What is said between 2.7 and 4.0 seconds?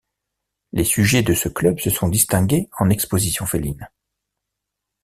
en exposition féline.